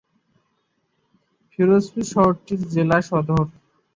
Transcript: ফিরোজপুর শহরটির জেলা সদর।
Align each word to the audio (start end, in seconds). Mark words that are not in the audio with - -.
ফিরোজপুর 1.51 2.05
শহরটির 2.11 2.61
জেলা 2.73 2.99
সদর। 3.01 3.45